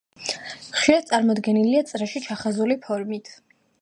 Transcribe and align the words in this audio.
ხშირად 0.77 1.05
წარმოდგენილია 1.11 1.83
წრეში 1.91 2.23
ჩახაზული 2.29 2.79
ფორმით. 2.87 3.31